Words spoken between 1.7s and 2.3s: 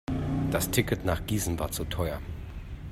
zu teuer